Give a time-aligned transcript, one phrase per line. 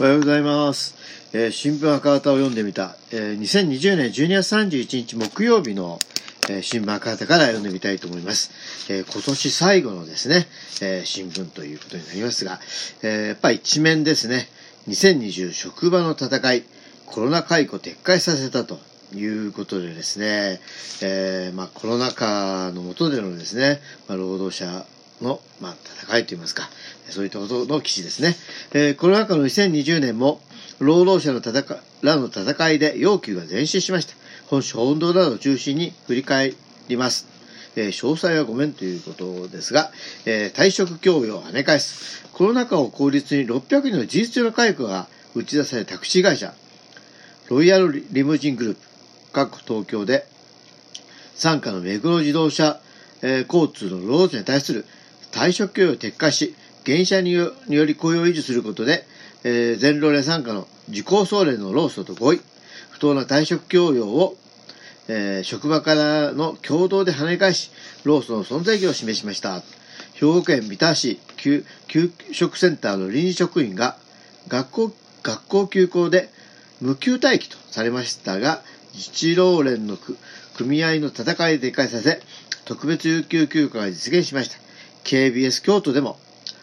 [0.00, 0.96] おはようございます。
[1.32, 6.00] えー新聞赤旗を読んでみた、えー2020年12月31日木曜日の、
[6.50, 8.50] えー新聞赤旗から読んでみたいと思います。
[8.92, 10.48] え今年最後のですね、
[10.82, 12.58] え新聞ということになりますが、
[13.04, 14.48] えやっぱり一面ですね、
[14.88, 16.64] 2020職場の戦い、
[17.06, 18.80] コロナ解雇撤回させたと。
[19.14, 20.60] いうことでですね、
[21.00, 24.84] えーまあ、コロナ禍の下でのですね、まあ、労働者
[25.20, 26.68] の、まあ、戦いといいますか、
[27.10, 28.36] そういったことの記事ですね。
[28.72, 30.40] えーコロナ禍の2020年も、
[30.80, 34.14] 労働者の戦らの戦いで要求が前進しました。
[34.48, 36.54] 本種本堂などを中心に振り返
[36.88, 37.26] ります。
[37.76, 39.90] えー詳細はごめんということですが、
[40.26, 42.24] えー退職協与を跳ね返す。
[42.32, 46.52] コロナ禍を口実に600人の事実上の解雇が打ち出されたタクシー会社、
[47.48, 48.80] ロイヤルリムジングループ、
[49.32, 50.26] 各東京で、
[51.36, 52.80] 傘下の目黒自動車、
[53.22, 54.84] えー交通の労働者に対する
[55.34, 59.04] 退職協与を撤回し、減社により雇用を維持することで、
[59.42, 62.40] えー全労連傘下の自公総連の労組と合意、
[62.90, 64.36] 不当な退職協与を、
[65.08, 67.72] えー職場からの共同で跳ね返し、
[68.04, 69.62] 労組の存在意義を示しました。
[70.14, 73.96] 兵庫県三田市給給食センターの臨時職員が
[74.46, 74.92] 学校
[75.24, 76.28] 学校休校で
[76.80, 78.62] 無給待機とされましたが、
[78.94, 79.98] 自治労連の
[80.56, 82.20] 組合の戦いで撤回させ、
[82.64, 84.58] 特別有給休暇が実現しました。
[85.04, 86.18] KBS 京都でも、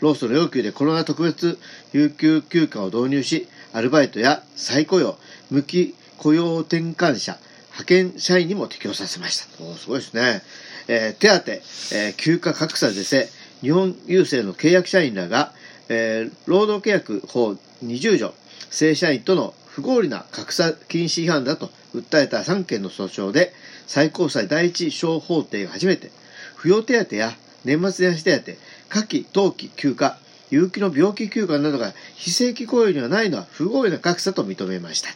[0.00, 1.58] 労組の要求でコロナ特別
[1.92, 5.16] 有給休暇を導入し、アルバイトや再雇用、
[5.50, 7.38] 無期雇用転換者、
[7.70, 9.64] 派遣社員にも適用させました。
[9.64, 10.42] おすごいですね。
[10.88, 11.52] えー手当、
[11.96, 13.28] えー休暇格差是正、
[13.62, 15.52] 日本郵政の契約社員らが、
[15.88, 18.34] えー労働契約法20条、
[18.70, 23.52] 正社員との不合理な格差禁止違反だと訴えた3件の訴訟で、
[23.86, 26.10] 最高裁第一小法廷が初めて、
[26.56, 27.32] 扶養手当や
[27.64, 28.52] 年末年始手当、
[28.90, 30.18] 夏季、冬季休暇、
[30.50, 35.08] 有期の病気休暇などが非正規雇用にはないのは不合理な格差と認めました。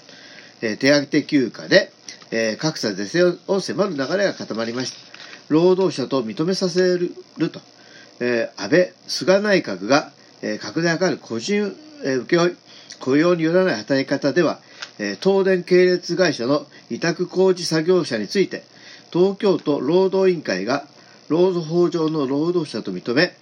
[0.62, 1.92] えー手当休暇で、
[2.30, 4.96] えー格差是正を迫る流れが固まりました。
[5.48, 7.14] 労働者と認めさせる
[7.50, 7.60] と、
[8.20, 10.10] えー安倍、菅内閣が、
[10.42, 12.56] えー拡大図る個人、えー請負
[13.00, 14.58] 雇用によらない働き方では、
[14.98, 18.64] えー東電系列会社の委託工事作業者について、
[19.12, 20.86] 東京都労働委員会が
[21.28, 23.32] 労働法上の労働者と認め、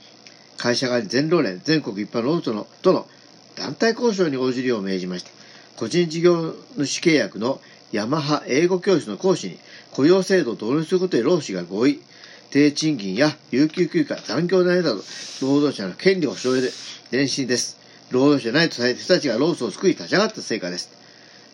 [0.57, 3.07] 会社側に全労連、全国一般労働者との
[3.57, 5.31] 団体交渉に応じるよう命じました。
[5.77, 7.61] 個人事業主契約の
[7.93, 9.59] ヤマハ英語教室の講師に
[9.93, 12.01] 雇用制度を導入することで労使が合意。
[12.51, 15.03] 低賃金や有給休暇、残業代など、
[15.43, 16.71] 労働者の権利を保障で
[17.13, 17.79] 前進です。
[18.11, 20.91] 労働者ないとされた人たちが労組を救い立ち上がった成果です。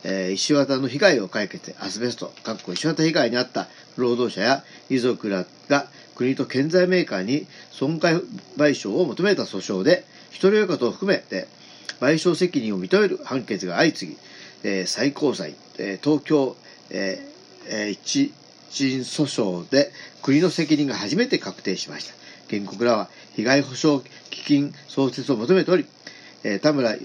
[0.05, 8.23] えー石綿の被害を解決、アスベスト、かっこ石綿被害に遭った労働者や遺族らが国と建材メーカーに損害賠
[8.71, 11.47] 償を求めた訴訟で、一人親方を含めて
[12.01, 14.19] 賠償責任を認める判決が相次ぎ、
[14.65, 16.57] え最高裁、え東京、
[16.91, 17.33] えー
[17.91, 18.33] 一
[18.71, 19.93] 審訴訟で
[20.23, 22.15] 国の責任が初めて確定しました。
[22.51, 25.87] 原告らは被害補償基金創設を求めており、
[26.43, 26.97] え田村、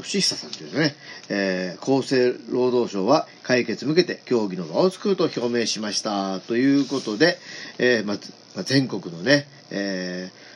[0.00, 0.94] 義久さんというね、
[1.28, 6.40] えー厚生労働省は解決向けて協議の場を作ると表明しました。
[6.40, 7.38] ということで、
[7.78, 8.14] えーま
[8.56, 10.50] ま全国のね、えー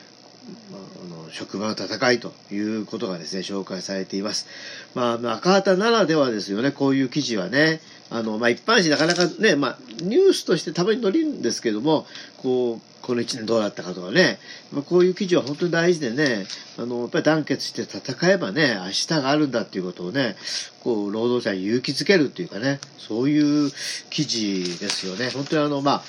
[0.71, 0.81] まあ
[1.21, 4.47] あの職場の戦いということがですね、紹介されています。
[4.93, 7.79] まあ、まあ赤旗ならではですよね、こういう記事はね。
[8.11, 12.05] あの、まあ、一般紙なかなかね、まあ、ニュースとしてたまに載るんですけども、
[12.37, 14.39] こう、この一年どうだったかとかね、
[14.73, 16.45] まあ、こういう記事は本当に大事でね、
[16.79, 20.35] あの、やっぱり団結して戦えばね、明日があるんだっていうことをね、
[20.83, 23.71] こう、労働者に勇気づけるっていうかね、そういう
[24.09, 25.29] 記事ですよね。
[25.29, 26.03] 本当にあの、まあ、やっ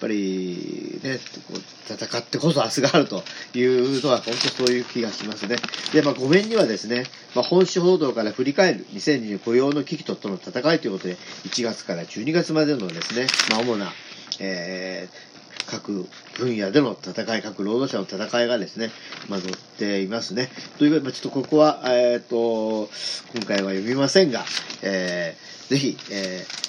[0.00, 1.18] ぱりね、
[1.48, 3.24] こう戦ってこそ明日があると
[3.54, 5.56] いうのは本当そういう気がしますね。
[5.92, 11.16] で、まあ、5面にはですね、まあ、本種報道から振り返る2020雇用の危機ととの戦いということで、
[11.46, 13.92] 1月から12月までのですね、まあ、主な、
[14.38, 15.30] えー
[15.66, 18.90] 各分野での戦い、各労働者の戦いがですね、
[19.28, 20.48] まあ、載っていますね。
[20.78, 22.88] ということで、ちょっとここは、えっ、と、
[23.34, 24.44] 今回は読みませんが、
[24.82, 26.60] えーぜひ、えー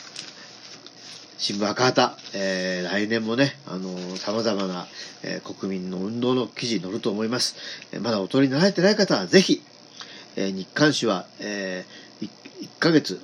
[1.40, 4.86] 新聞赤旗、えー来年もね、あのー様々な、
[5.24, 7.56] えー国民の運動の記事に載ると思います。
[7.92, 9.64] えまだお取りになられてない方は、ぜひ、
[10.36, 12.30] え日刊紙は、えー、1,
[12.80, 13.20] ヶ月、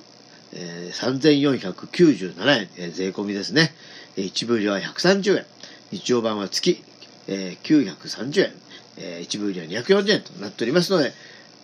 [0.52, 3.72] えー3497円、えー税込みですね。
[4.16, 5.46] えー一部売りは130円。
[5.90, 6.82] 日曜版は月、
[7.28, 8.52] えー930円。
[8.98, 11.12] えー一部売りは240円となっておりますので、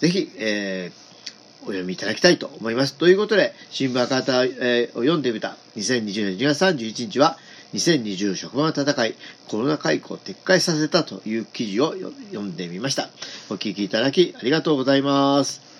[0.01, 1.05] ぜひ、えー
[1.63, 2.95] お読みいただきたいと思います。
[2.95, 7.39] ということで、新聞赤旗、えーを読んでみた2020年2月31日は、
[7.75, 9.15] 2020職場の戦い、
[9.49, 13.09] コロナ解雇を撤回させたという記事を読んでみました。
[13.51, 15.74] お聞きいただきありがとうございます。